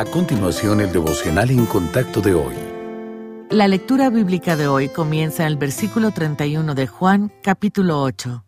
A 0.00 0.04
continuación, 0.06 0.80
el 0.80 0.90
devocional 0.92 1.50
en 1.50 1.66
contacto 1.66 2.22
de 2.22 2.32
hoy. 2.32 2.54
La 3.50 3.68
lectura 3.68 4.08
bíblica 4.08 4.56
de 4.56 4.66
hoy 4.66 4.88
comienza 4.88 5.42
en 5.42 5.48
el 5.48 5.56
versículo 5.58 6.10
31 6.10 6.74
de 6.74 6.86
Juan, 6.86 7.30
capítulo 7.42 8.00
8. 8.00 8.46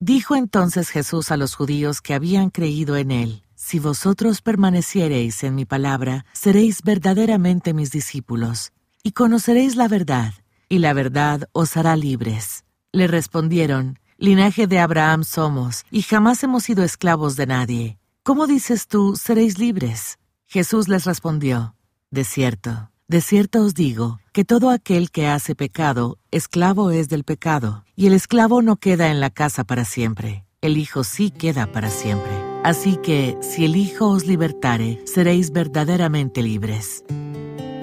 Dijo 0.00 0.34
entonces 0.34 0.88
Jesús 0.88 1.30
a 1.30 1.36
los 1.36 1.54
judíos 1.54 2.00
que 2.00 2.14
habían 2.14 2.50
creído 2.50 2.96
en 2.96 3.12
él, 3.12 3.44
Si 3.54 3.78
vosotros 3.78 4.42
permaneciereis 4.42 5.44
en 5.44 5.54
mi 5.54 5.64
palabra, 5.64 6.24
seréis 6.32 6.82
verdaderamente 6.82 7.74
mis 7.74 7.92
discípulos, 7.92 8.72
y 9.04 9.12
conoceréis 9.12 9.76
la 9.76 9.86
verdad, 9.86 10.34
y 10.68 10.78
la 10.78 10.94
verdad 10.94 11.48
os 11.52 11.76
hará 11.76 11.94
libres. 11.94 12.64
Le 12.90 13.06
respondieron, 13.06 14.00
Linaje 14.16 14.66
de 14.66 14.80
Abraham 14.80 15.22
somos, 15.22 15.84
y 15.92 16.02
jamás 16.02 16.42
hemos 16.42 16.64
sido 16.64 16.82
esclavos 16.82 17.36
de 17.36 17.46
nadie. 17.46 17.98
¿Cómo 18.24 18.48
dices 18.48 18.88
tú, 18.88 19.14
seréis 19.14 19.60
libres? 19.60 20.18
Jesús 20.50 20.88
les 20.88 21.04
respondió, 21.04 21.74
De 22.10 22.24
cierto, 22.24 22.90
de 23.06 23.20
cierto 23.20 23.60
os 23.60 23.74
digo, 23.74 24.18
que 24.32 24.46
todo 24.46 24.70
aquel 24.70 25.10
que 25.10 25.26
hace 25.26 25.54
pecado, 25.54 26.16
esclavo 26.30 26.90
es 26.90 27.10
del 27.10 27.24
pecado, 27.24 27.84
y 27.94 28.06
el 28.06 28.14
esclavo 28.14 28.62
no 28.62 28.76
queda 28.76 29.10
en 29.10 29.20
la 29.20 29.28
casa 29.28 29.64
para 29.64 29.84
siempre, 29.84 30.46
el 30.62 30.78
Hijo 30.78 31.04
sí 31.04 31.30
queda 31.30 31.70
para 31.70 31.90
siempre. 31.90 32.32
Así 32.64 32.96
que, 32.96 33.36
si 33.42 33.66
el 33.66 33.76
Hijo 33.76 34.08
os 34.08 34.26
libertare, 34.26 35.02
seréis 35.04 35.52
verdaderamente 35.52 36.42
libres. 36.42 37.04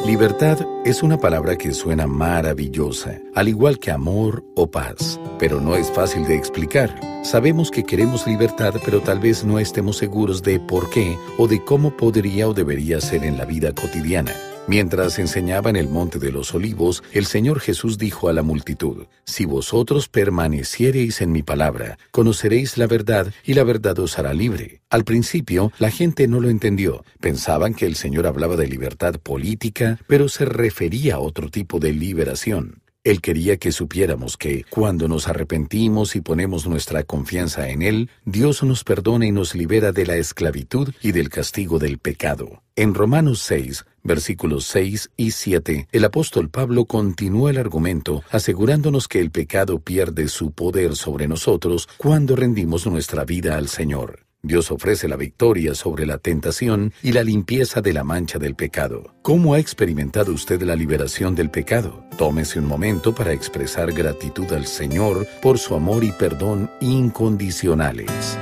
Libertad 0.05 0.59
es 0.86 1.02
una 1.02 1.18
palabra 1.18 1.58
que 1.58 1.73
suena 1.73 2.05
maravillosa, 2.05 3.20
al 3.34 3.48
igual 3.48 3.80
que 3.80 3.90
amor 3.90 4.44
o 4.54 4.70
paz, 4.70 5.20
pero 5.40 5.59
no 5.59 5.76
es 5.76 5.90
fácil 5.90 6.28
de 6.28 6.36
explicar. 6.36 7.00
Sabemos 7.23 7.72
que 7.72 7.84
queremos 7.84 8.28
libertad, 8.28 8.76
pero 8.86 9.02
tal 9.02 9.18
vez 9.20 9.44
no 9.44 9.58
estemos 9.58 9.98
seguros 9.98 10.44
de 10.44 10.59
por 10.59 10.91
qué 10.91 11.18
o 11.40 11.48
de 11.48 11.64
cómo 11.66 11.90
podría 11.98 12.48
o 12.48 12.54
debería 12.54 13.02
ser 13.02 13.23
en 13.23 13.40
la 13.40 13.45
vida 13.45 13.73
cotidiana. 13.73 14.31
Mientras 14.67 15.19
enseñaba 15.19 15.69
en 15.69 15.75
el 15.75 15.88
Monte 15.88 16.17
de 16.17 16.31
los 16.31 16.55
Olivos, 16.55 17.03
el 17.11 17.27
Señor 17.27 17.59
Jesús 17.59 17.99
dijo 17.99 18.30
a 18.30 18.33
la 18.33 18.41
multitud, 18.41 19.05
Si 19.23 19.45
vosotros 19.45 20.09
permaneciereis 20.09 21.22
en 21.22 21.31
mi 21.31 21.44
palabra, 21.44 21.99
conoceréis 22.09 22.75
la 22.80 22.88
verdad 22.88 23.31
y 23.44 23.53
la 23.53 23.63
verdad 23.63 23.99
os 23.99 24.17
hará 24.17 24.33
libre. 24.33 24.81
Al 24.89 25.03
principio, 25.03 25.72
la 25.77 25.91
gente 25.91 26.27
no 26.27 26.39
lo 26.39 26.49
entendió. 26.49 27.05
Pensaban 27.19 27.75
que 27.75 27.85
el 27.85 27.95
Señor 27.95 28.25
hablaba 28.25 28.55
de 28.55 28.67
libertad 28.67 29.19
política, 29.22 29.99
pero 30.07 30.30
se 30.30 30.45
refería 30.45 31.16
a 31.16 31.19
otro 31.19 31.50
tipo 31.50 31.77
de 31.77 31.94
liberación. 31.94 32.81
Él 33.06 33.22
quería 33.22 33.58
que 33.58 33.72
supiéramos 33.72 34.36
que, 34.36 34.66
cuando 34.67 35.08
nos 35.08 35.28
arrepentimos 35.28 36.16
y 36.16 36.22
ponemos 36.22 36.66
nuestra 36.66 37.03
confianza 37.03 37.70
en 37.70 37.84
Él, 37.84 38.09
Dios 38.25 38.64
nos 38.64 38.84
perdona 38.84 39.28
y 39.28 39.31
nos 39.31 39.53
libera 39.53 39.92
de 39.92 40.08
la 40.08 40.16
esclavitud 40.16 40.92
y 41.03 41.12
del 41.12 41.30
castigo 41.30 41.78
del 41.78 42.00
pecado. 42.00 42.64
En 42.75 42.95
Romanos 42.95 43.42
6, 43.44 43.86
versículos 44.02 44.66
6 44.66 45.12
y 45.17 45.31
7, 45.31 45.88
el 45.92 46.03
apóstol 46.03 46.50
Pablo 46.50 46.86
continúa 46.86 47.52
el 47.52 47.59
argumento 47.59 48.23
asegurándonos 48.31 49.08
que 49.08 49.22
el 49.22 49.30
pecado 49.30 49.78
pierde 49.80 50.28
su 50.28 50.52
poder 50.52 50.95
sobre 50.95 51.28
nosotros 51.28 51.88
cuando 51.97 52.36
rendimos 52.36 52.88
nuestra 52.88 53.23
vida 53.23 53.56
al 53.56 53.67
Señor. 53.67 54.25
Dios 54.45 54.69
ofrece 54.69 55.07
la 55.07 55.15
victoria 55.15 55.73
sobre 55.73 56.05
la 56.05 56.19
tentación 56.19 56.93
y 57.01 57.13
la 57.13 57.23
limpieza 57.23 57.81
de 57.81 57.93
la 57.93 58.03
mancha 58.03 58.38
del 58.38 58.53
pecado. 58.53 59.15
¿Cómo 59.23 59.55
ha 59.55 59.59
experimentado 59.59 60.31
usted 60.31 60.61
la 60.61 60.75
liberación 60.75 61.33
del 61.33 61.49
pecado? 61.49 62.05
Tómese 62.15 62.59
un 62.59 62.67
momento 62.67 63.16
para 63.16 63.33
expresar 63.33 63.91
gratitud 63.91 64.51
al 64.53 64.67
Señor 64.67 65.25
por 65.41 65.57
su 65.57 65.73
amor 65.73 66.03
y 66.03 66.11
perdón 66.11 66.69
incondicionales. 66.79 68.38